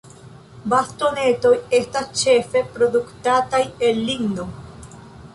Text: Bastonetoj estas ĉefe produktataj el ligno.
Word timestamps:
Bastonetoj 0.71 1.51
estas 1.79 2.07
ĉefe 2.21 2.63
produktataj 2.77 3.61
el 3.89 4.01
ligno. 4.09 4.47